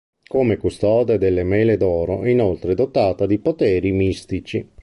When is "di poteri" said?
3.27-3.91